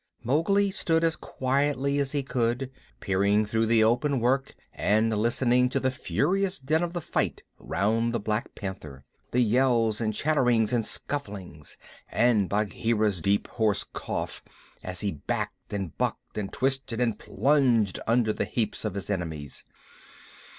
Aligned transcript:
Mowgli 0.23 0.71
stood 0.71 1.03
as 1.03 1.15
quietly 1.15 1.99
as 1.99 2.11
he 2.11 2.23
could, 2.23 2.71
peering 3.01 3.45
through 3.45 3.67
the 3.67 3.83
open 3.83 4.19
work 4.19 4.55
and 4.73 5.15
listening 5.15 5.69
to 5.69 5.79
the 5.79 5.91
furious 5.91 6.57
din 6.57 6.81
of 6.81 6.93
the 6.93 7.01
fight 7.01 7.43
round 7.59 8.11
the 8.11 8.19
Black 8.19 8.55
Panther 8.55 9.05
the 9.29 9.41
yells 9.41 10.01
and 10.01 10.11
chatterings 10.15 10.73
and 10.73 10.85
scufflings, 10.87 11.77
and 12.09 12.49
Bagheera's 12.49 13.21
deep, 13.21 13.47
hoarse 13.47 13.83
cough 13.93 14.41
as 14.81 15.01
he 15.01 15.11
backed 15.11 15.71
and 15.71 15.95
bucked 15.99 16.35
and 16.35 16.51
twisted 16.51 16.99
and 16.99 17.19
plunged 17.19 17.99
under 18.07 18.33
the 18.33 18.45
heaps 18.45 18.83
of 18.83 18.95
his 18.95 19.07
enemies. 19.07 19.65